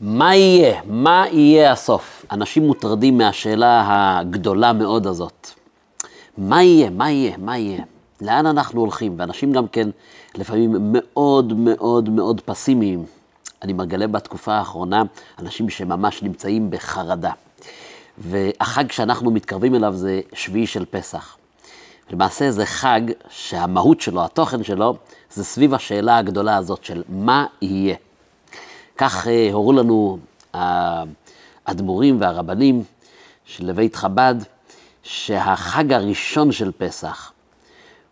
[0.00, 0.80] מה יהיה?
[0.86, 2.26] מה יהיה הסוף?
[2.32, 5.50] אנשים מוטרדים מהשאלה הגדולה מאוד הזאת.
[6.38, 6.90] מה יהיה?
[6.90, 7.36] מה יהיה?
[7.38, 7.82] מה יהיה?
[8.20, 9.14] לאן אנחנו הולכים?
[9.18, 9.88] ואנשים גם כן
[10.34, 13.04] לפעמים מאוד מאוד מאוד פסימיים.
[13.62, 15.02] אני מגלה בתקופה האחרונה
[15.38, 17.32] אנשים שממש נמצאים בחרדה.
[18.18, 21.36] והחג שאנחנו מתקרבים אליו זה שביעי של פסח.
[22.10, 24.96] למעשה זה חג שהמהות שלו, התוכן שלו,
[25.32, 27.96] זה סביב השאלה הגדולה הזאת של מה יהיה.
[28.98, 30.18] כך uh, הורו לנו
[30.54, 32.82] האדמו"רים והרבנים
[33.44, 34.34] של לבית חב"ד,
[35.02, 37.32] שהחג הראשון של פסח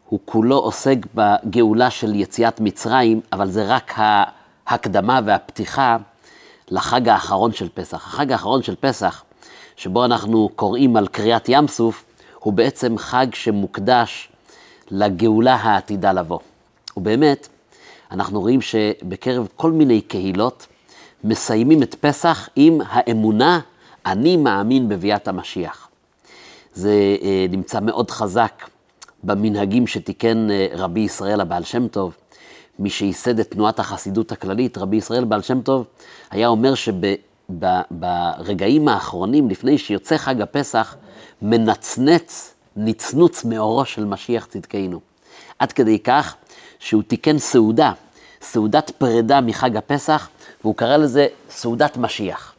[0.08, 3.94] הוא כולו עוסק בגאולה של יציאת מצרים, אבל זה רק
[4.66, 5.96] ההקדמה והפתיחה
[6.70, 8.06] לחג האחרון של פסח.
[8.06, 9.24] החג האחרון של פסח,
[9.76, 12.04] שבו אנחנו קוראים על קריאת ים סוף,
[12.38, 14.28] הוא בעצם חג שמוקדש
[14.90, 16.38] לגאולה העתידה לבוא.
[16.96, 17.48] ובאמת,
[18.10, 20.66] אנחנו רואים שבקרב כל מיני קהילות,
[21.24, 23.60] מסיימים את פסח עם האמונה,
[24.06, 25.88] אני מאמין בביאת המשיח.
[26.74, 28.68] זה אה, נמצא מאוד חזק
[29.24, 32.16] במנהגים שתיקן אה, רבי ישראל הבעל שם טוב.
[32.78, 35.86] מי שייסד את תנועת החסידות הכללית, רבי ישראל בעל שם טוב,
[36.30, 36.74] היה אומר
[37.48, 40.96] שברגעים האחרונים, לפני שיוצא חג הפסח,
[41.42, 45.00] מנצנץ נצנוץ מאורו של משיח צדקנו.
[45.58, 46.34] עד כדי כך
[46.78, 47.92] שהוא תיקן סעודה,
[48.42, 50.28] סעודת פרידה מחג הפסח,
[50.64, 52.54] והוא קרא לזה סעודת משיח.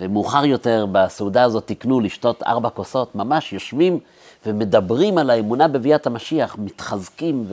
[0.00, 3.98] ומאוחר יותר בסעודה הזאת תיקנו לשתות ארבע כוסות, ממש יושבים
[4.46, 7.46] ומדברים על האמונה בביאת המשיח, מתחזקים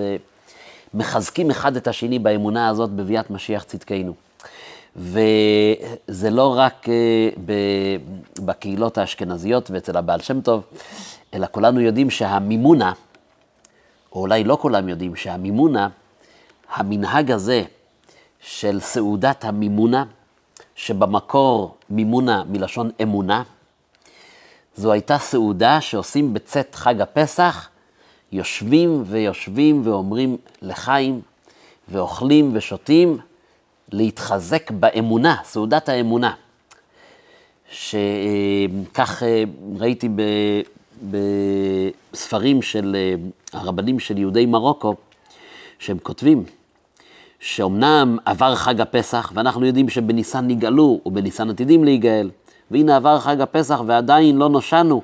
[0.94, 4.14] ומחזקים אחד את השני באמונה הזאת בביאת משיח צדקנו.
[4.96, 7.30] וזה לא רק אה,
[8.40, 10.64] בקהילות האשכנזיות ואצל הבעל שם טוב,
[11.34, 12.94] אלא כולנו יודעים שהמימונה,
[14.12, 15.88] או אולי לא כולם יודעים שהמימונה,
[16.74, 17.64] המנהג הזה
[18.42, 20.06] של סעודת המימונה,
[20.76, 23.44] שבמקור מימונה מלשון אמונה,
[24.76, 27.70] זו הייתה סעודה שעושים בצאת חג הפסח,
[28.32, 31.22] יושבים ויושבים ואומרים לחיים,
[31.90, 33.18] ואוכלים ושותים,
[33.92, 36.34] להתחזק באמונה, סעודת האמונה.
[37.72, 39.44] שכך אה,
[39.80, 40.10] ראיתי
[42.12, 43.16] בספרים של אה,
[43.60, 44.96] הרבנים של יהודי מרוקו,
[45.80, 46.44] שהם כותבים
[47.46, 52.30] שאומנם עבר חג הפסח, ואנחנו יודעים שבניסן נגאלו, ובניסן עתידים להיגאל,
[52.72, 55.02] והנה עבר חג הפסח ועדיין לא נושענו.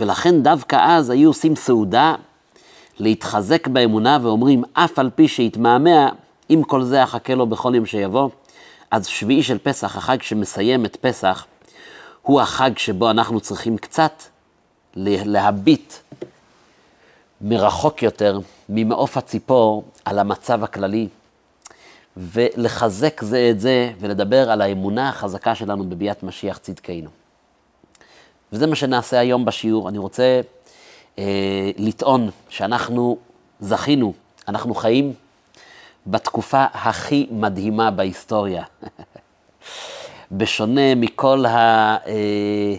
[0.00, 2.14] ולכן דווקא אז היו עושים סעודה
[2.98, 6.08] להתחזק באמונה ואומרים, אף על פי שהתמהמה,
[6.48, 8.28] עם כל זה אחכה לו בכל יום שיבוא.
[8.90, 11.46] אז שביעי של פסח, החג שמסיים את פסח,
[12.22, 14.22] הוא החג שבו אנחנו צריכים קצת
[14.96, 15.94] להביט
[17.40, 18.38] מרחוק יותר,
[18.68, 21.08] ממעוף הציפור, על המצב הכללי,
[22.16, 27.10] ולחזק זה את זה, ולדבר על האמונה החזקה שלנו בביאת משיח צדקנו.
[28.52, 29.88] וזה מה שנעשה היום בשיעור.
[29.88, 30.40] אני רוצה
[31.18, 33.16] אה, לטעון שאנחנו
[33.60, 34.12] זכינו,
[34.48, 35.12] אנחנו חיים
[36.06, 38.64] בתקופה הכי מדהימה בהיסטוריה.
[40.32, 42.74] בשונה מכל, ה, אה,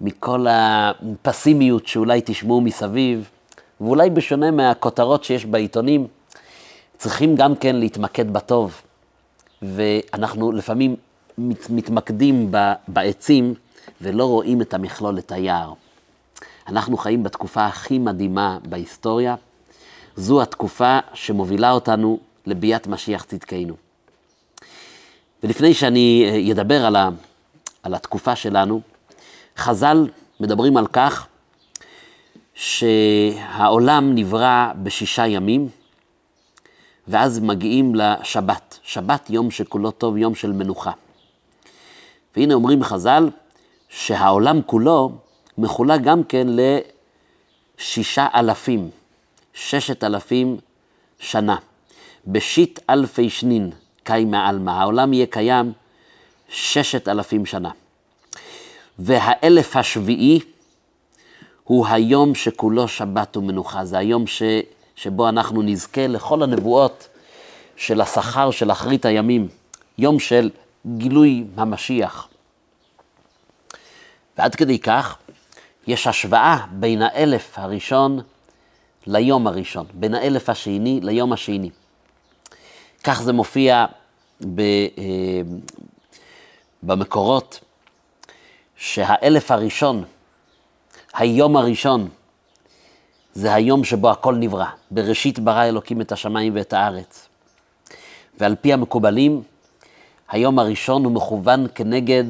[0.00, 3.30] מכל הפסימיות שאולי תשמעו מסביב,
[3.80, 6.06] ואולי בשונה מהכותרות שיש בעיתונים,
[7.00, 8.82] צריכים גם כן להתמקד בטוב.
[9.62, 10.96] ואנחנו לפעמים
[11.38, 13.54] מת, מתמקדים ב, בעצים
[14.00, 15.72] ולא רואים את המכלול, את היער.
[16.68, 19.34] אנחנו חיים בתקופה הכי מדהימה בהיסטוריה.
[20.16, 23.74] זו התקופה שמובילה אותנו לביאת משיח צדקנו.
[25.42, 27.08] ולפני שאני אה, אדבר על, ה,
[27.82, 28.80] על התקופה שלנו,
[29.56, 30.08] חז"ל
[30.40, 31.26] מדברים על כך
[32.54, 35.68] שהעולם נברא בשישה ימים,
[37.10, 38.78] ואז מגיעים לשבת.
[38.82, 40.90] שבת יום שכולו טוב, יום של מנוחה.
[42.36, 43.30] והנה אומרים חז"ל
[43.88, 45.12] שהעולם כולו
[45.58, 46.46] מחולק גם כן
[47.78, 48.90] לשישה אלפים,
[49.54, 50.56] ששת אלפים
[51.18, 51.56] שנה.
[52.26, 53.70] בשיט אלפי שנין,
[54.04, 54.70] קיימא עלמא.
[54.70, 55.72] העולם יהיה קיים
[56.48, 57.70] ששת אלפים שנה.
[58.98, 60.40] והאלף השביעי
[61.64, 63.84] הוא היום שכולו שבת ומנוחה.
[63.84, 64.42] זה היום ש...
[65.02, 67.08] שבו אנחנו נזכה לכל הנבואות
[67.76, 69.48] של השכר של אחרית הימים,
[69.98, 70.50] יום של
[70.96, 72.28] גילוי המשיח.
[74.38, 75.16] ועד כדי כך,
[75.86, 78.20] יש השוואה בין האלף הראשון
[79.06, 81.70] ליום הראשון, בין האלף השני ליום השני.
[83.04, 83.86] כך זה מופיע
[84.40, 85.42] ב, אה,
[86.82, 87.60] במקורות,
[88.76, 90.04] שהאלף הראשון,
[91.14, 92.08] היום הראשון,
[93.40, 94.66] זה היום שבו הכל נברא.
[94.90, 97.28] בראשית ברא אלוקים את השמיים ואת הארץ.
[98.38, 99.42] ועל פי המקובלים,
[100.28, 102.24] היום הראשון הוא מכוון כנגד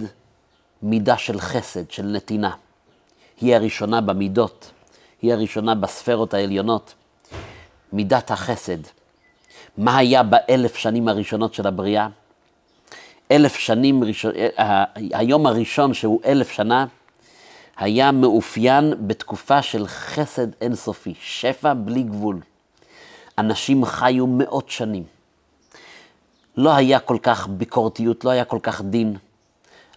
[0.82, 2.50] מידה של חסד, של נתינה.
[3.40, 4.70] היא הראשונה במידות,
[5.22, 6.94] היא הראשונה בספרות העליונות.
[7.92, 8.78] מידת החסד.
[9.78, 12.08] מה היה באלף שנים הראשונות של הבריאה?
[13.30, 14.32] אלף שנים, ראשון,
[14.96, 16.86] היום הראשון שהוא אלף שנה,
[17.80, 22.40] היה מאופיין בתקופה של חסד אינסופי, שפע בלי גבול.
[23.38, 25.04] אנשים חיו מאות שנים.
[26.56, 29.16] לא היה כל כך ביקורתיות, לא היה כל כך דין.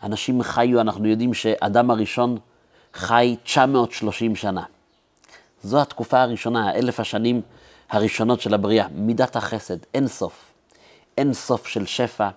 [0.04, 2.38] אנשים חיו, אנחנו יודעים שאדם הראשון
[2.94, 4.64] חי 930 שנה.
[5.64, 7.42] זו התקופה הראשונה, האלף השנים
[7.90, 10.54] הראשונות של הבריאה, מידת החסד, אין סוף.
[11.18, 12.30] אין סוף של שפע.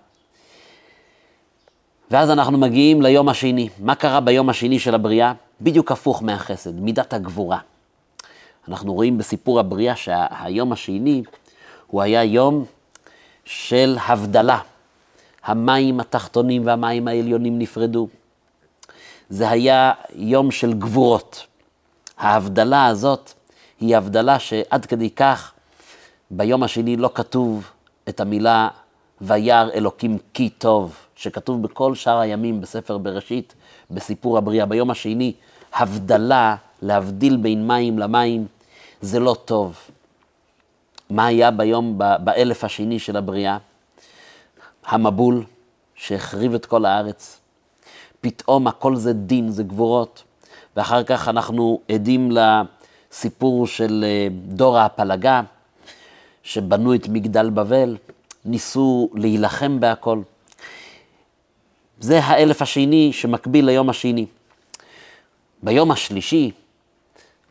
[2.11, 3.69] ואז אנחנו מגיעים ליום השני.
[3.79, 5.33] מה קרה ביום השני של הבריאה?
[5.61, 7.59] בדיוק הפוך מהחסד, מידת הגבורה.
[8.69, 11.23] אנחנו רואים בסיפור הבריאה שהיום השני
[11.87, 12.65] הוא היה יום
[13.45, 14.59] של הבדלה.
[15.45, 18.09] המים התחתונים והמים העליונים נפרדו.
[19.29, 21.47] זה היה יום של גבורות.
[22.19, 23.33] ההבדלה הזאת
[23.81, 25.53] היא הבדלה שעד כדי כך
[26.31, 27.71] ביום השני לא כתוב
[28.09, 28.69] את המילה
[29.21, 33.55] וירא אלוקים כי טוב, שכתוב בכל שאר הימים בספר בראשית,
[33.91, 34.67] בסיפור הבריאה.
[34.67, 35.33] ביום השני,
[35.75, 38.47] הבדלה, להבדיל בין מים למים,
[39.01, 39.79] זה לא טוב.
[41.11, 43.59] מה היה ביום, באלף השני של הבריאה?
[44.87, 45.45] המבול
[45.95, 47.41] שהחריב את כל הארץ.
[48.21, 50.23] פתאום הכל זה דין, זה גבורות.
[50.77, 55.43] ואחר כך אנחנו עדים לסיפור של אה, דור ההפלגה,
[56.43, 57.97] שבנו את מגדל בבל,
[58.45, 60.21] ניסו להילחם בהכל.
[62.01, 64.27] זה האלף השני שמקביל ליום השני.
[65.63, 66.51] ביום השלישי,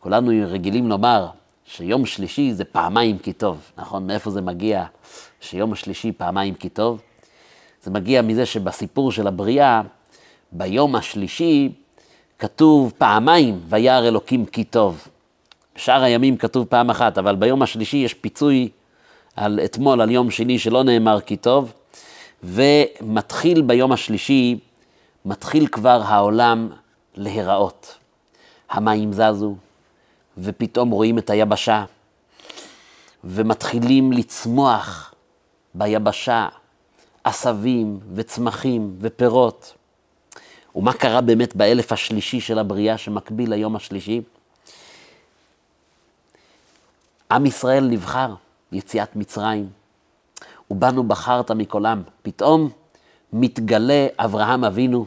[0.00, 1.26] כולנו רגילים לומר
[1.64, 4.06] שיום שלישי זה פעמיים כי טוב, נכון?
[4.06, 4.84] מאיפה זה מגיע
[5.40, 7.02] שיום השלישי פעמיים כי טוב?
[7.82, 9.82] זה מגיע מזה שבסיפור של הבריאה,
[10.52, 11.72] ביום השלישי
[12.38, 15.08] כתוב פעמיים, וירא אלוקים כי טוב.
[15.76, 18.68] בשאר הימים כתוב פעם אחת, אבל ביום השלישי יש פיצוי
[19.36, 21.72] על אתמול, על יום שני, שלא נאמר כי טוב,
[22.42, 24.58] ומתחיל ביום השלישי,
[25.24, 26.70] מתחיל כבר העולם
[27.14, 27.98] להיראות.
[28.70, 29.54] המים זזו,
[30.38, 31.84] ופתאום רואים את היבשה,
[33.24, 35.14] ומתחילים לצמוח
[35.74, 36.48] ביבשה
[37.24, 39.74] עשבים וצמחים ופירות.
[40.74, 44.22] ומה קרה באמת באלף השלישי של הבריאה שמקביל ליום השלישי?
[47.30, 48.34] עם ישראל נבחר,
[48.72, 49.68] יציאת מצרים,
[50.70, 52.02] ובנו בחרת מכל עם.
[52.22, 52.70] פתאום
[53.32, 55.06] מתגלה אברהם אבינו,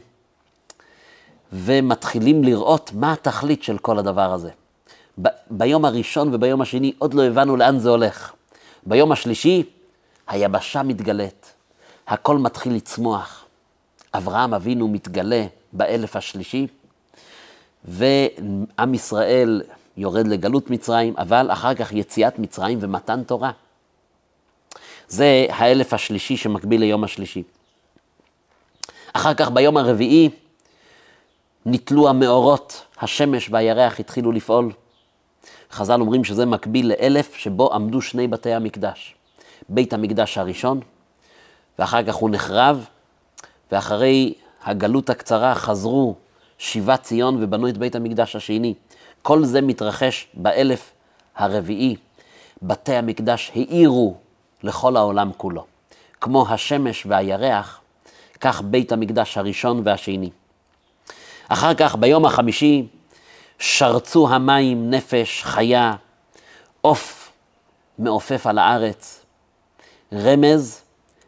[1.53, 4.49] ומתחילים לראות מה התכלית של כל הדבר הזה.
[5.21, 8.33] ב- ביום הראשון וביום השני עוד לא הבנו לאן זה הולך.
[8.85, 9.63] ביום השלישי
[10.27, 11.53] היבשה מתגלית,
[12.07, 13.45] הכל מתחיל לצמוח.
[14.13, 16.67] אברהם אבינו מתגלה באלף השלישי,
[17.85, 19.61] ועם ישראל
[19.97, 23.51] יורד לגלות מצרים, אבל אחר כך יציאת מצרים ומתן תורה.
[25.09, 27.43] זה האלף השלישי שמקביל ליום השלישי.
[29.13, 30.29] אחר כך ביום הרביעי
[31.65, 34.71] נתלו המאורות, השמש והירח התחילו לפעול.
[35.71, 39.15] חז"ל אומרים שזה מקביל לאלף שבו עמדו שני בתי המקדש.
[39.69, 40.79] בית המקדש הראשון,
[41.79, 42.85] ואחר כך הוא נחרב,
[43.71, 44.33] ואחרי
[44.63, 46.15] הגלות הקצרה חזרו
[46.57, 48.73] שיבת ציון ובנו את בית המקדש השני.
[49.21, 50.91] כל זה מתרחש באלף
[51.35, 51.95] הרביעי.
[52.61, 54.17] בתי המקדש האירו
[54.63, 55.65] לכל העולם כולו.
[56.21, 57.81] כמו השמש והירח,
[58.41, 60.29] כך בית המקדש הראשון והשני.
[61.47, 62.87] אחר כך, ביום החמישי,
[63.59, 65.95] שרצו המים נפש, חיה,
[66.81, 67.31] עוף
[67.99, 69.25] מעופף על הארץ,
[70.13, 70.81] רמז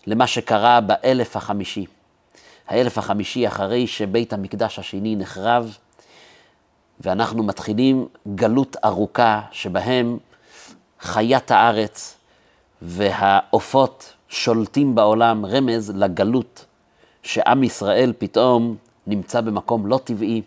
[0.07, 1.85] למה שקרה באלף החמישי.
[2.67, 5.77] האלף החמישי אחרי שבית המקדש השני נחרב,
[6.99, 10.17] ואנחנו מתחילים גלות ארוכה שבהם
[10.99, 12.17] חיית הארץ
[12.81, 16.65] והעופות שולטים בעולם, רמז לגלות
[17.23, 18.75] שעם ישראל פתאום
[19.07, 20.41] נמצא במקום לא טבעי,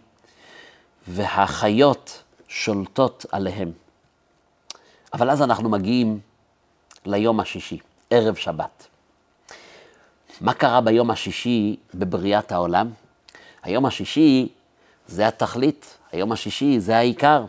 [1.08, 3.72] והחיות שולטות עליהם.
[5.12, 6.20] אבל אז אנחנו מגיעים
[7.06, 7.78] ליום השישי,
[8.10, 8.86] ערב שבת.
[10.40, 12.90] מה קרה ביום השישי בבריאת העולם?
[13.62, 14.48] היום השישי
[15.06, 17.44] זה התכלית, היום השישי זה העיקר.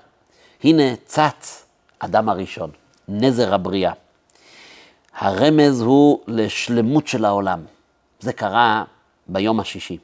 [0.64, 1.66] הנה צץ
[2.00, 2.72] אדם הראשון,
[3.08, 3.94] נזר הבריאה.
[5.16, 7.66] הרמז הוא לשלמות של העולם.
[8.20, 8.84] זה קרה
[9.28, 9.98] ביום השישי.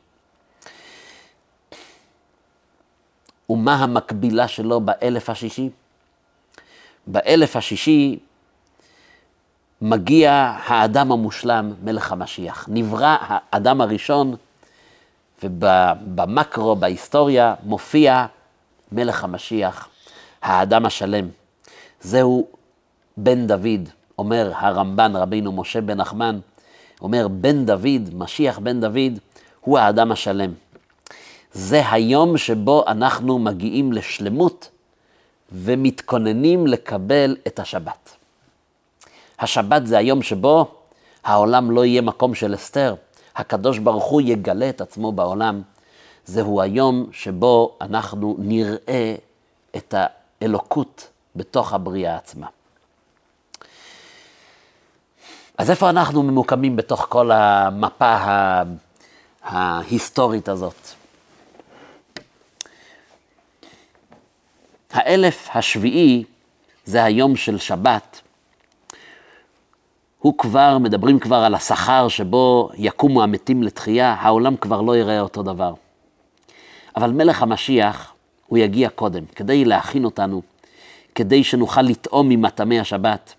[3.50, 5.70] ומה המקבילה שלו באלף השישי?
[7.08, 8.20] באלף השישי
[9.82, 10.32] מגיע
[10.66, 12.66] האדם המושלם, מלך המשיח.
[12.70, 14.36] נברא האדם הראשון,
[15.44, 18.26] ובמקרו, בהיסטוריה, מופיע
[18.92, 19.90] מלך המשיח,
[20.42, 21.28] האדם השלם.
[22.02, 22.48] זהו
[23.18, 23.90] בן דוד,
[24.22, 26.40] אומר הרמב"ן, רבינו משה בן נחמן,
[27.02, 29.20] אומר בן דוד, משיח בן דוד,
[29.62, 30.52] הוא האדם השלם.
[31.54, 34.70] זה היום שבו אנחנו מגיעים לשלמות
[35.52, 38.10] ומתכוננים לקבל את השבת.
[39.40, 40.66] השבת זה היום שבו
[41.24, 42.96] העולם לא יהיה מקום של אסתר,
[43.36, 45.62] הקדוש ברוך הוא יגלה את עצמו בעולם.
[46.26, 49.16] זהו היום שבו אנחנו נראה
[49.76, 52.48] את האלוקות בתוך הבריאה עצמה.
[55.62, 58.18] אז איפה אנחנו ממוקמים בתוך כל המפה
[59.44, 60.88] ההיסטורית הזאת?
[64.92, 66.24] האלף השביעי
[66.86, 68.22] זה היום של שבת.
[70.20, 75.44] הוא כבר, מדברים כבר על השכר שבו יקומו המתים לתחייה, העולם כבר לא ייראה אותו
[75.44, 75.74] דבר.
[76.96, 78.14] אבל מלך המשיח,
[78.48, 80.42] הוא יגיע קודם, כדי להכין אותנו,
[81.16, 83.34] כדי שנוכל לטעום ממטעמי השבת.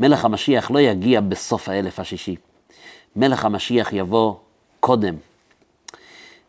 [0.00, 2.36] מלך המשיח לא יגיע בסוף האלף השישי.
[3.16, 4.34] מלך המשיח יבוא
[4.80, 5.14] קודם.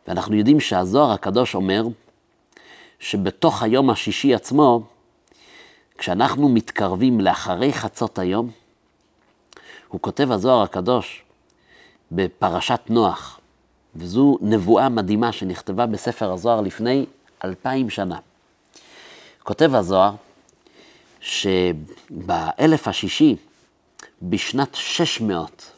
[0.08, 1.84] ואנחנו יודעים שהזוהר הקדוש אומר
[3.00, 4.84] שבתוך היום השישי עצמו,
[5.98, 8.52] כשאנחנו מתקרבים לאחרי חצות היום,
[9.88, 11.24] הוא כותב הזוהר הקדוש
[12.12, 13.40] בפרשת נוח,
[13.96, 17.06] וזו נבואה מדהימה שנכתבה בספר הזוהר לפני
[17.44, 18.18] אלפיים שנה.
[19.44, 20.12] כותב הזוהר
[21.28, 23.36] שבאלף השישי,
[24.22, 25.72] בשנת 600,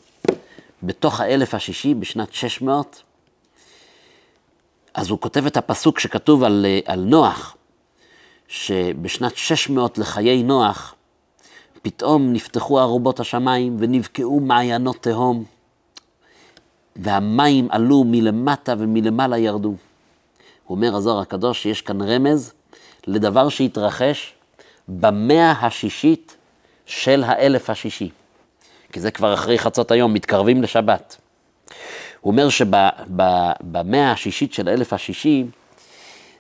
[0.84, 3.02] בתוך האלף השישי, בשנת 600,
[4.94, 7.56] אז הוא כותב את הפסוק שכתוב על, על נוח,
[8.48, 10.96] שבשנת 600 לחיי נוח,
[11.82, 15.44] פתאום נפתחו ארובות השמיים ונבקעו מעיינות תהום,
[16.96, 19.70] והמים עלו מלמטה ומלמעלה ירדו.
[20.66, 22.54] הוא אומר הזוהר הקדוש שיש כאן רמז
[23.08, 24.34] לדבר שהתרחש
[24.90, 26.38] במאה השישית
[26.86, 28.10] של האלף השישי.
[28.92, 31.18] כי זה כבר אחרי חצות היום, מתקרבים לשבת.
[32.22, 35.46] הוא אומר שבמאה השישית של האלף השישי,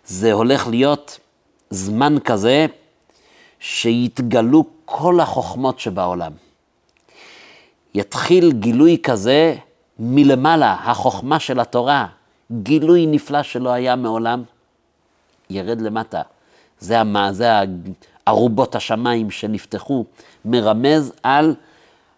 [0.06, 1.20] זה הולך להיות
[1.70, 2.66] זמן כזה
[3.60, 6.32] שיתגלו כל החוכמות שבעולם.
[7.94, 9.56] יתחיל גילוי כזה
[10.00, 12.08] מלמעלה, החוכמה של התורה,
[12.52, 14.44] גילוי נפלא שלא היה מעולם,
[15.50, 16.22] ירד למטה.
[16.80, 17.46] זה, המה, זה
[18.30, 20.06] ארובות השמיים שנפתחו,
[20.46, 21.56] מרמז על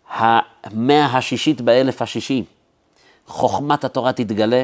[0.09, 2.43] המאה השישית באלף השישי.
[3.27, 4.63] חוכמת התורה תתגלה.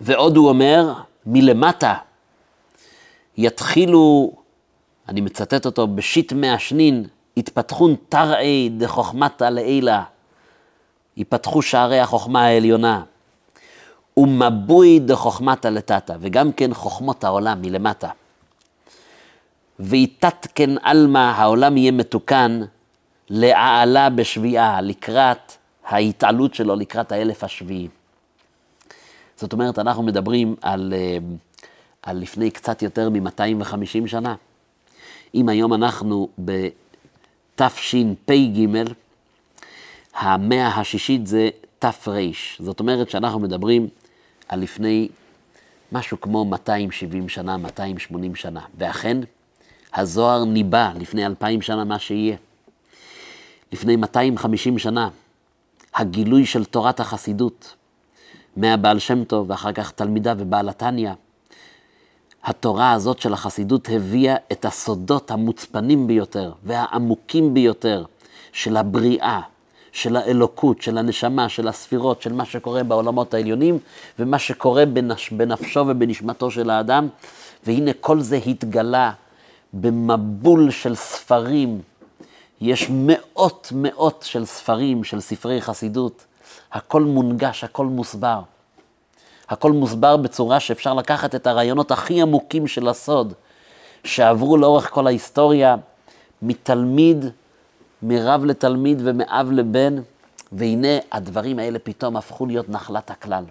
[0.00, 0.92] ועוד הוא אומר,
[1.26, 1.94] מלמטה
[3.36, 4.32] יתחילו,
[5.08, 7.04] אני מצטט אותו, בשיט מעשנין,
[7.36, 10.02] יתפתחון תרעי דחוכמתא לעילה,
[11.16, 13.02] ייפתחו שערי החוכמה העליונה.
[14.16, 18.08] ומבוי דחוכמתא לטאטא, וגם כן חוכמות העולם מלמטה.
[19.80, 22.60] ויתתקן עלמא, העולם יהיה מתוקן
[23.30, 25.52] לעלה בשביעה, לקראת
[25.86, 27.88] ההתעלות שלו, לקראת האלף השביעי.
[29.36, 31.18] זאת אומרת, אנחנו מדברים על, אה,
[32.02, 34.34] על לפני קצת יותר מ-250 שנה.
[35.34, 36.28] אם היום אנחנו
[37.58, 38.66] בתשפ"ג,
[40.14, 41.90] המאה השישית זה תר.
[42.58, 43.88] זאת אומרת שאנחנו מדברים
[44.48, 45.08] על לפני
[45.92, 48.60] משהו כמו 270 שנה, 280 שנה.
[48.78, 49.18] ואכן,
[49.94, 52.36] הזוהר ניבא לפני אלפיים שנה מה שיהיה.
[53.72, 55.08] לפני 250 שנה,
[55.94, 57.74] הגילוי של תורת החסידות,
[58.56, 61.12] מהבעל שם טוב ואחר כך תלמידה ובעל התניא.
[62.44, 68.04] התורה הזאת של החסידות הביאה את הסודות המוצפנים ביותר והעמוקים ביותר
[68.52, 69.40] של הבריאה,
[69.92, 73.78] של האלוקות, של הנשמה, של הספירות, של מה שקורה בעולמות העליונים
[74.18, 77.08] ומה שקורה בנש, בנפשו ובנשמתו של האדם.
[77.66, 79.12] והנה כל זה התגלה
[79.72, 81.80] במבול של ספרים.
[82.60, 86.24] יש מאות מאות של ספרים, של ספרי חסידות.
[86.72, 88.42] הכל מונגש, הכל מוסבר.
[89.48, 93.32] הכל מוסבר בצורה שאפשר לקחת את הרעיונות הכי עמוקים של הסוד,
[94.04, 95.76] שעברו לאורך כל ההיסטוריה,
[96.42, 97.24] מתלמיד,
[98.02, 99.96] מרב לתלמיד ומאב לבן,
[100.52, 103.44] והנה הדברים האלה פתאום הפכו להיות נחלת הכלל.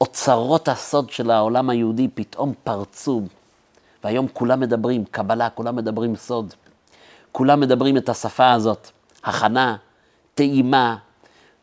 [0.00, 3.22] אוצרות הסוד של העולם היהודי פתאום פרצו
[4.04, 6.54] והיום כולם מדברים קבלה, כולם מדברים סוד.
[7.32, 8.90] כולם מדברים את השפה הזאת,
[9.24, 9.76] הכנה,
[10.34, 10.96] טעימה,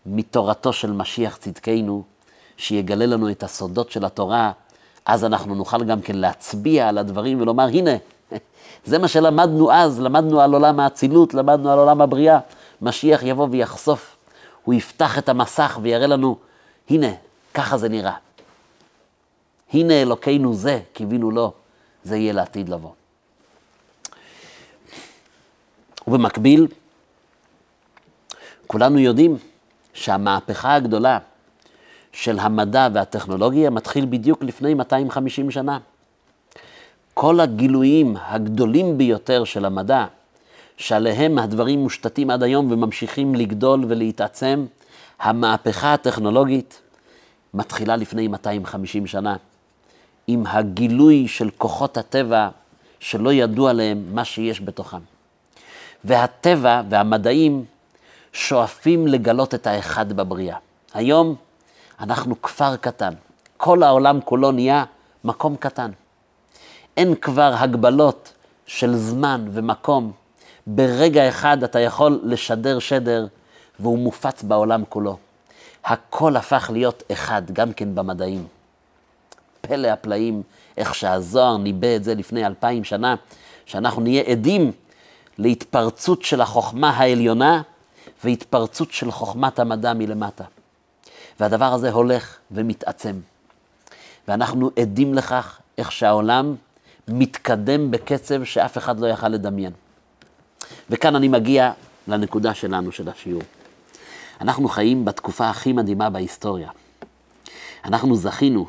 [0.06, 2.04] מתורתו של משיח צדקנו,
[2.58, 4.52] שיגלה לנו את הסודות של התורה,
[5.06, 7.92] אז אנחנו נוכל גם כן להצביע על הדברים ולומר, הנה,
[8.86, 12.40] זה מה שלמדנו אז, למדנו על עולם האצילות, למדנו על עולם הבריאה.
[12.82, 14.16] משיח יבוא ויחשוף,
[14.64, 16.38] הוא יפתח את המסך ויראה לנו,
[16.90, 17.12] הנה,
[17.54, 18.16] ככה זה נראה.
[19.74, 21.54] הנה אלוקינו זה, קיווינו לו,
[22.04, 22.92] זה יהיה לעתיד לבוא.
[26.08, 26.68] ובמקביל,
[28.68, 29.38] כולנו יודעים
[29.94, 31.20] שהמהפכה הגדולה
[32.12, 35.80] של המדע והטכנולוגיה מתחיל בדיוק לפני 250 שנה.
[37.14, 40.06] כל הגילויים הגדולים ביותר של המדע,
[40.78, 44.66] שעליהם הדברים מושתתים עד היום וממשיכים לגדול ולהתעצם,
[45.20, 46.82] המהפכה הטכנולוגית
[47.54, 49.36] מתחילה לפני 250 שנה,
[50.34, 52.50] עם הגילוי של כוחות הטבע
[53.00, 55.00] שלא ידעו עליהם מה שיש בתוכם.
[56.04, 57.66] והטבע והמדעים
[58.34, 60.58] שואפים לגלות את האחד בבריאה.
[60.94, 61.36] היום
[62.00, 63.14] אנחנו כפר קטן,
[63.58, 64.84] כל העולם כולו נהיה
[65.24, 65.92] מקום קטן.
[66.98, 68.34] אין כבר הגבלות
[68.66, 70.12] של זמן ומקום.
[70.68, 73.28] ברגע אחד אתה יכול לשדר שדר
[73.80, 75.18] והוא מופץ בעולם כולו.
[75.86, 78.48] הכל הפך להיות אחד, גם כן במדעים.
[79.62, 80.44] פלא הפלאים,
[80.78, 83.16] איך שהזוהר ניבא את זה לפני אלפיים שנה,
[83.66, 84.72] שאנחנו נהיה עדים
[85.38, 87.62] להתפרצות של החוכמה העליונה
[88.24, 90.44] והתפרצות של חוכמת המדע מלמטה.
[91.40, 93.16] והדבר הזה הולך ומתעצם.
[94.28, 96.56] ואנחנו עדים לכך איך שהעולם
[97.08, 99.72] מתקדם בקצב שאף אחד לא יכל לדמיין.
[100.90, 101.72] וכאן אני מגיע
[102.08, 103.42] לנקודה שלנו, של השיעור.
[104.42, 106.70] אנחנו חיים בתקופה הכי מדהימה בהיסטוריה.
[107.86, 108.68] אנחנו זכינו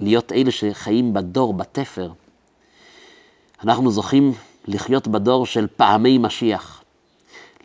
[0.00, 2.10] להיות אלה שחיים בדור, בתפר.
[3.64, 4.32] אנחנו זוכים
[4.68, 6.82] לחיות בדור של פעמי משיח,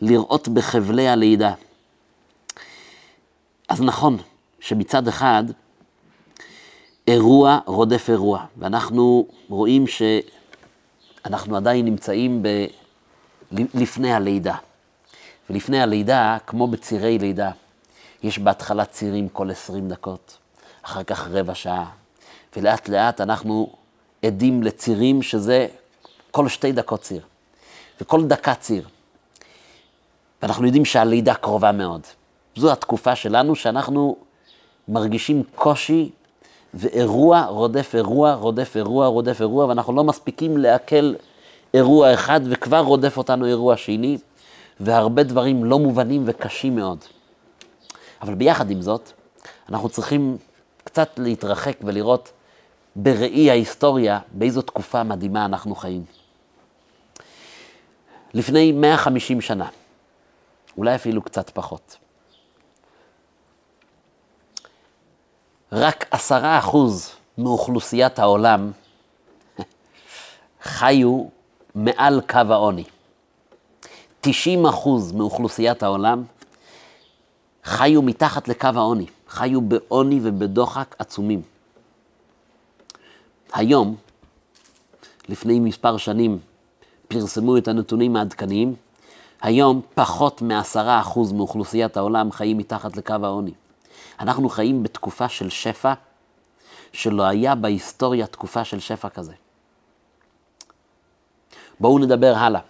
[0.00, 1.54] לראות בחבלי הלידה.
[3.68, 4.16] אז נכון
[4.60, 5.44] שמצד אחד,
[7.08, 12.48] אירוע רודף אירוע, ואנחנו רואים שאנחנו עדיין נמצאים ב...
[13.74, 14.56] לפני הלידה.
[15.50, 17.50] ולפני הלידה, כמו בצירי לידה,
[18.22, 20.38] יש בהתחלה צירים כל 20 דקות,
[20.82, 21.90] אחר כך רבע שעה,
[22.56, 23.72] ולאט לאט אנחנו
[24.22, 25.66] עדים לצירים שזה
[26.30, 27.22] כל שתי דקות ציר,
[28.00, 28.88] וכל דקה ציר.
[30.42, 32.00] ואנחנו יודעים שהלידה קרובה מאוד.
[32.56, 34.16] זו התקופה שלנו שאנחנו
[34.88, 36.10] מרגישים קושי
[36.74, 41.14] ואירוע רודף אירוע, רודף אירוע, רודף אירוע, ואנחנו לא מספיקים לעכל
[41.74, 44.18] אירוע אחד וכבר רודף אותנו אירוע שני,
[44.80, 46.98] והרבה דברים לא מובנים וקשים מאוד.
[48.22, 49.10] אבל ביחד עם זאת,
[49.68, 50.36] אנחנו צריכים
[50.84, 52.32] קצת להתרחק ולראות
[52.96, 56.04] בראי ההיסטוריה באיזו תקופה מדהימה אנחנו חיים.
[58.34, 59.68] לפני 150 שנה,
[60.76, 61.96] אולי אפילו קצת פחות,
[65.72, 68.72] רק עשרה אחוז מאוכלוסיית העולם
[70.62, 71.24] חיו
[71.74, 72.84] מעל קו העוני.
[74.20, 76.24] 90 אחוז מאוכלוסיית העולם
[77.64, 81.51] חיו מתחת לקו העוני, חיו בעוני ובדוחק עצומים.
[83.52, 83.96] היום,
[85.28, 86.38] לפני מספר שנים,
[87.08, 88.74] פרסמו את הנתונים העדכניים,
[89.42, 93.52] היום פחות מעשרה אחוז מאוכלוסיית העולם חיים מתחת לקו העוני.
[94.20, 95.92] אנחנו חיים בתקופה של שפע,
[96.92, 99.32] שלא היה בהיסטוריה תקופה של שפע כזה.
[101.80, 102.60] בואו נדבר הלאה.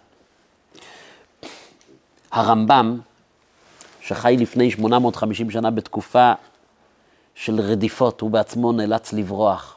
[2.33, 3.01] הרמב"ם,
[4.01, 6.33] שחי לפני 850 שנה בתקופה
[7.35, 9.77] של רדיפות, הוא בעצמו נאלץ לברוח.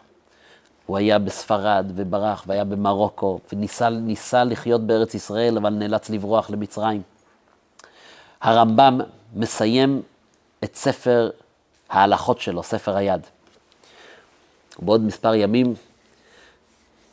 [0.86, 7.02] הוא היה בספרד וברח, והיה במרוקו, וניסה לחיות בארץ ישראל, אבל נאלץ לברוח למצרים.
[8.42, 9.00] הרמב"ם
[9.36, 10.02] מסיים
[10.64, 11.30] את ספר
[11.90, 13.22] ההלכות שלו, ספר היד.
[14.80, 15.74] ובעוד מספר ימים,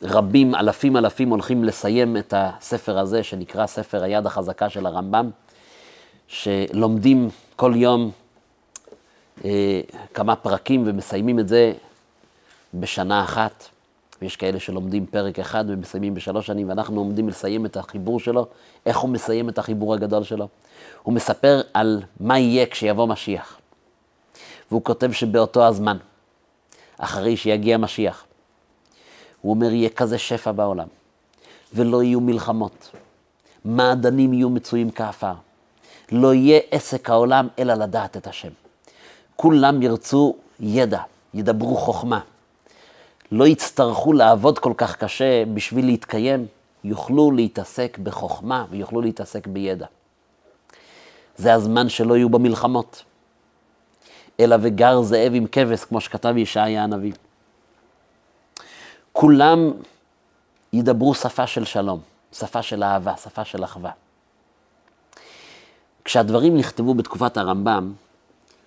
[0.03, 5.31] רבים, אלפים אלפים הולכים לסיים את הספר הזה, שנקרא ספר היד החזקה של הרמב"ם,
[6.29, 8.11] שלומדים כל יום
[9.45, 9.81] אה,
[10.15, 11.73] כמה פרקים ומסיימים את זה
[12.75, 13.69] בשנה אחת.
[14.23, 18.47] ויש כאלה שלומדים פרק אחד ומסיימים בשלוש שנים, ואנחנו עומדים לסיים את החיבור שלו.
[18.87, 20.49] איך הוא מסיים את החיבור הגדול שלו?
[21.03, 23.59] הוא מספר על מה יהיה כשיבוא משיח.
[24.71, 25.97] והוא כותב שבאותו הזמן,
[26.99, 28.25] אחרי שיגיע משיח,
[29.41, 30.89] הוא אומר, יהיה כזה שפע בעולם,
[31.75, 32.91] ולא יהיו מלחמות.
[33.65, 35.35] מעדנים יהיו מצויים כעפר.
[36.13, 38.49] לא יהיה עסק העולם אלא לדעת את השם.
[39.37, 41.03] כולם ירצו ידע,
[41.35, 42.21] ידברו חוכמה.
[43.33, 46.47] לא יצטרכו לעבוד כל כך קשה בשביל להתקיים,
[46.85, 49.87] יוכלו להתעסק בחוכמה ויוכלו להתעסק בידע.
[51.37, 53.05] זה הזמן שלא יהיו במלחמות.
[54.40, 57.12] אלא וגר זאב עם כבש, כמו שכתב ישעיה הנביא.
[59.12, 59.71] כולם
[60.73, 62.01] ידברו שפה של שלום,
[62.33, 63.90] שפה של אהבה, שפה של אחווה.
[66.05, 67.92] כשהדברים נכתבו בתקופת הרמב"ם,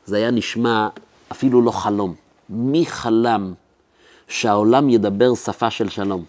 [0.05, 0.87] זה היה נשמע
[1.31, 2.15] אפילו לא חלום.
[2.49, 3.53] מי חלם
[4.27, 6.25] שהעולם ידבר שפה של שלום?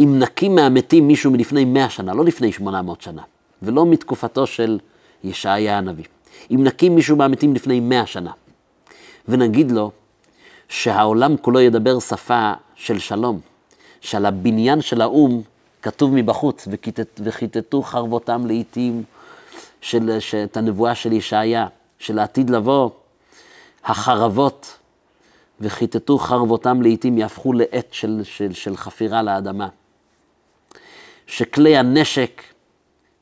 [0.00, 3.22] אם נקים מהמתים מישהו מלפני מאה שנה, לא לפני שמונה מאות שנה,
[3.62, 4.78] ולא מתקופתו של
[5.24, 6.04] ישעיה הנביא.
[6.50, 8.32] אם נקים מישהו מהמתים לפני מאה שנה,
[9.28, 9.90] ונגיד לו
[10.68, 13.40] שהעולם כולו ידבר שפה של שלום,
[14.00, 15.42] שעל הבניין של האו"ם
[15.82, 16.68] כתוב מבחוץ,
[17.18, 19.02] וכיתתו חרבותם לעיתים
[19.80, 21.66] של, את הנבואה של ישעיה,
[21.98, 22.90] של העתיד לבוא,
[23.84, 24.78] החרבות,
[25.60, 29.68] וכיתתו חרבותם לעיתים יהפכו לעט של, של, של חפירה לאדמה.
[31.26, 32.42] שכלי הנשק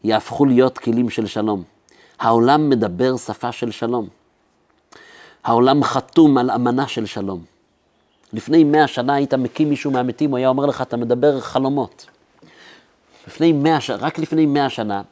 [0.05, 1.62] יהפכו להיות כלים של שלום.
[2.18, 4.09] העולם מדבר שפה של שלום.
[5.44, 7.44] העולם חתום על אמנה של שלום.
[8.33, 12.07] לפני מאה שנה היית מקים מישהו מהמתים, הוא היה אומר לך, אתה מדבר חלומות.
[13.27, 15.03] לפני מאה, רק לפני מאה שנה,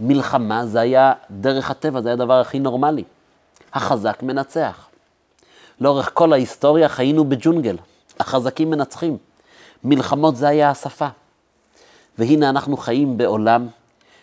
[0.00, 3.04] מלחמה זה היה דרך הטבע, זה היה הדבר הכי נורמלי.
[3.72, 4.88] החזק מנצח.
[5.80, 7.76] לאורך כל ההיסטוריה חיינו בג'ונגל,
[8.20, 9.16] החזקים מנצחים.
[9.84, 11.08] מלחמות זה היה השפה.
[12.18, 13.66] והנה אנחנו חיים בעולם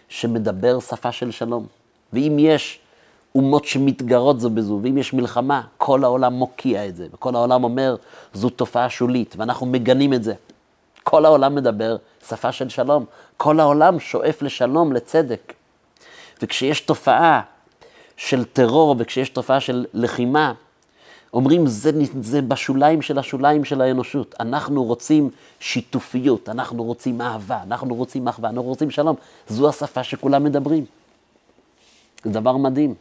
[0.10, 1.66] שמדבר שפה של שלום.
[2.14, 2.80] ואם יש
[3.36, 7.96] אומות שמתגרות זו בזו, ואם יש מלחמה, כל העולם מוקיע את זה, וכל העולם אומר,
[8.34, 10.34] זו תופעה שולית, ואנחנו מגנים את זה.
[11.04, 13.06] כל העולם מדבר שפה של שלום.
[13.38, 15.54] כל העולם שואף לשלום, לצדק.
[16.42, 17.42] וכשיש תופעה
[18.18, 20.54] של טרור וכשיש תופעה של לחימה,
[21.34, 21.92] אומרים, זה,
[22.22, 24.36] זה בשוליים של השוליים של האנושות.
[24.40, 29.16] אנחנו רוצים שיתופיות, אנחנו רוצים אהבה, אנחנו רוצים אחווה, אנחנו רוצים שלום.
[29.48, 30.86] זו השפה שכולם מדברים.
[32.24, 32.94] זה דבר מדהים.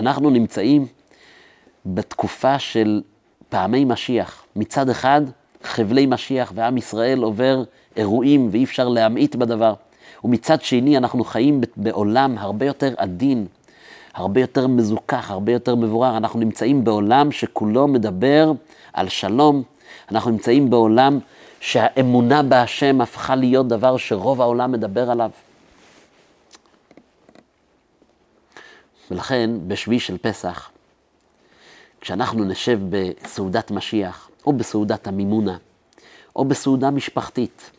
[0.00, 0.86] אנחנו נמצאים
[1.86, 3.02] בתקופה של
[3.48, 4.44] פעמי משיח.
[4.56, 5.20] מצד אחד,
[5.62, 7.62] חבלי משיח ועם ישראל עובר
[7.96, 9.74] אירועים ואי אפשר להמעיט בדבר.
[10.24, 13.46] ומצד שני, אנחנו חיים בעולם הרבה יותר עדין,
[14.14, 16.16] הרבה יותר מזוכח, הרבה יותר מבורר.
[16.16, 18.52] אנחנו נמצאים בעולם שכולו מדבר
[18.92, 19.62] על שלום.
[20.10, 21.18] אנחנו נמצאים בעולם
[21.60, 25.30] שהאמונה בהשם הפכה להיות דבר שרוב העולם מדבר עליו.
[29.10, 30.70] ולכן, בשביעי של פסח,
[32.00, 35.56] כשאנחנו נשב בסעודת משיח, או בסעודת המימונה,
[36.36, 37.70] או בסעודה משפחתית,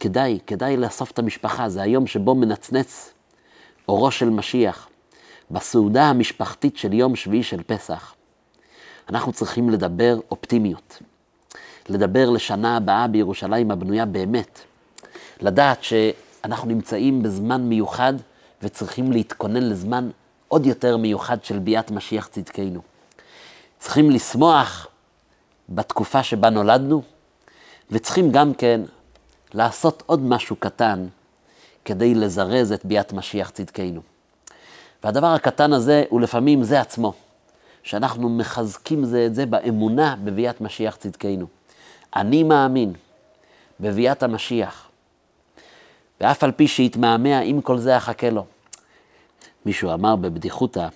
[0.00, 3.12] כדאי, כדאי לאסוף את המשפחה, זה היום שבו מנצנץ
[3.88, 4.88] אורו של משיח.
[5.50, 8.14] בסעודה המשפחתית של יום שביעי של פסח,
[9.08, 11.02] אנחנו צריכים לדבר אופטימיות.
[11.88, 14.60] לדבר לשנה הבאה בירושלים הבנויה באמת.
[15.40, 18.14] לדעת שאנחנו נמצאים בזמן מיוחד
[18.62, 20.10] וצריכים להתכונן לזמן
[20.48, 22.80] עוד יותר מיוחד של ביאת משיח צדקנו.
[23.78, 24.86] צריכים לשמוח
[25.68, 27.02] בתקופה שבה נולדנו,
[27.90, 28.80] וצריכים גם כן
[29.54, 31.06] לעשות עוד משהו קטן
[31.88, 34.00] כדי לזרז את ביאת משיח צדקנו.
[35.04, 37.12] והדבר הקטן הזה הוא לפעמים זה עצמו,
[37.82, 41.46] שאנחנו מחזקים זה את זה באמונה בביאת משיח צדקנו.
[42.16, 42.92] אני מאמין
[43.80, 44.88] בביאת המשיח,
[46.20, 48.44] ואף על פי שיתמהמה, עם כל זה אחכה לו.
[49.66, 50.88] מישהו אמר בבדיחותא,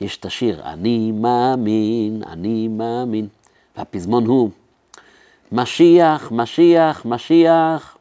[0.00, 3.28] יש את השיר, אני מאמין, אני מאמין,
[3.76, 4.50] והפזמון הוא,
[5.52, 7.95] משיח, משיח, משיח,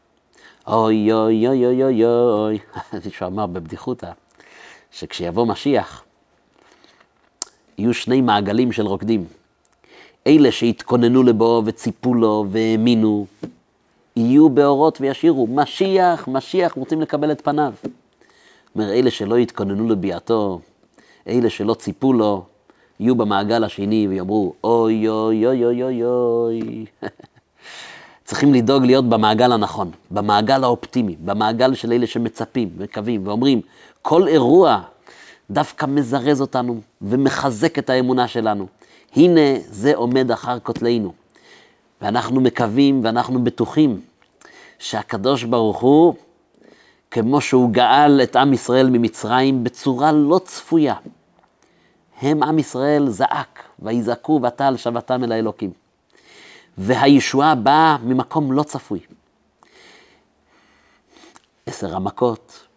[0.68, 2.60] אוי אוי אוי אוי אוי אוי.
[3.06, 4.12] מישהו אמר בבדיחותא,
[4.92, 6.04] שכשיבוא משיח,
[7.78, 9.26] יהיו שני מעגלים של רוקדים.
[10.28, 13.26] אלה שהתכוננו לבואו וציפו לו והאמינו,
[14.16, 17.74] יהיו באורות וישירו, משיח, משיח, רוצים לקבל את פניו.
[18.76, 20.60] אומר, אלה שלא התכוננו לביאתו,
[21.28, 22.44] אלה שלא ציפו לו,
[23.00, 26.86] יהיו במעגל השני ויאמרו, אוי אוי אוי אוי אוי אוי.
[28.26, 33.62] צריכים לדאוג להיות במעגל הנכון, במעגל האופטימי, במעגל של אלה שמצפים, מקווים ואומרים,
[34.02, 34.82] כל אירוע
[35.50, 38.68] דווקא מזרז אותנו ומחזק את האמונה שלנו.
[39.16, 41.14] הנה זה עומד אחר כותלינו.
[42.02, 44.02] ואנחנו מקווים ואנחנו בטוחים
[44.80, 46.14] שהקדוש ברוך הוא,
[47.12, 50.96] כמו שהוא גאל את עם ישראל ממצרים בצורה לא צפויה,
[52.22, 55.85] הם עם ישראל זעק, ויזעקו ותעל שבתם אל האלוקים.
[56.78, 59.00] והישועה באה ממקום לא צפוי.
[61.66, 62.68] עשר המכות,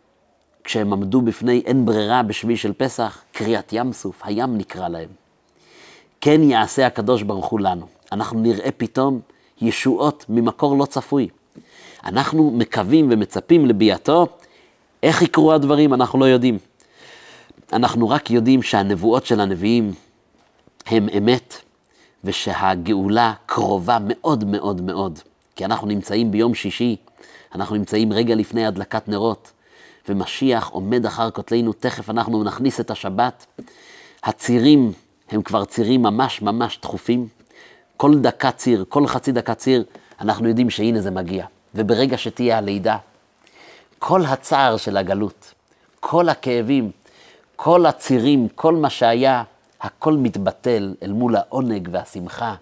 [0.64, 5.08] כשהם עמדו בפני אין ברירה בשביעי של פסח, קריאת ים סוף, הים נקרא להם.
[6.20, 7.86] כן יעשה הקדוש ברוך הוא לנו.
[8.12, 9.20] אנחנו נראה פתאום
[9.60, 11.28] ישועות ממקור לא צפוי.
[12.04, 14.26] אנחנו מקווים ומצפים לביאתו,
[15.02, 16.58] איך יקרו הדברים אנחנו לא יודעים.
[17.72, 19.92] אנחנו רק יודעים שהנבואות של הנביאים
[20.86, 21.37] הם אמת,
[22.24, 25.18] ושהגאולה קרובה מאוד מאוד מאוד.
[25.56, 26.96] כי אנחנו נמצאים ביום שישי,
[27.54, 29.52] אנחנו נמצאים רגע לפני הדלקת נרות,
[30.08, 33.46] ומשיח עומד אחר כותלנו, תכף אנחנו נכניס את השבת.
[34.24, 34.92] הצירים
[35.30, 37.28] הם כבר צירים ממש ממש דחופים.
[37.96, 39.84] כל דקה ציר, כל חצי דקה ציר,
[40.20, 41.46] אנחנו יודעים שהנה זה מגיע.
[41.74, 42.96] וברגע שתהיה הלידה,
[43.98, 45.54] כל הצער של הגלות,
[46.00, 46.90] כל הכאבים,
[47.56, 49.42] כל הצירים, כל מה שהיה,
[49.80, 52.54] הכל מתבטל אל מול העונג והשמחה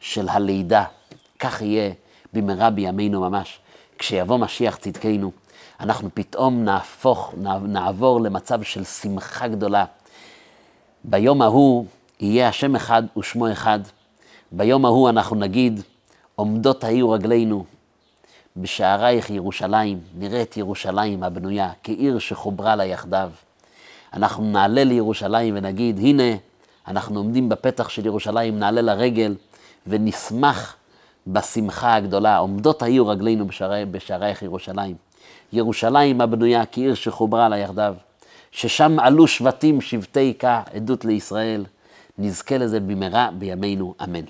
[0.00, 0.84] של הלידה.
[1.38, 1.92] כך יהיה
[2.32, 3.58] במהרה בימינו ממש.
[3.98, 5.32] כשיבוא משיח צדקנו,
[5.80, 9.84] אנחנו פתאום נהפוך, נעבור למצב של שמחה גדולה.
[11.04, 11.86] ביום ההוא
[12.20, 13.80] יהיה השם אחד ושמו אחד.
[14.52, 15.80] ביום ההוא אנחנו נגיד,
[16.34, 17.64] עומדות היו רגלינו
[18.56, 23.30] בשערייך ירושלים, נראה את ירושלים הבנויה כעיר שחוברה לה יחדיו.
[24.12, 26.36] אנחנו נעלה לירושלים ונגיד, הנה,
[26.88, 29.34] אנחנו עומדים בפתח של ירושלים, נעלה לרגל
[29.86, 30.76] ונשמח
[31.26, 32.38] בשמחה הגדולה.
[32.38, 34.96] עומדות היו רגלינו בשערי, בשערייך ירושלים.
[35.52, 37.94] ירושלים הבנויה כעיר שחוברה לה יחדיו,
[38.50, 41.64] ששם עלו שבטים שבטי כה, עדות לישראל.
[42.18, 44.24] נזכה לזה במהרה בימינו, אמן.